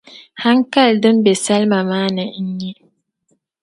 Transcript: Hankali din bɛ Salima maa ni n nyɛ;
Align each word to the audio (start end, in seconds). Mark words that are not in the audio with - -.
Hankali 0.43 0.95
din 1.01 1.17
bɛ 1.23 1.31
Salima 1.43 1.79
maa 1.89 2.07
ni 2.15 2.23
n 2.43 2.45
nyɛ; 2.57 2.71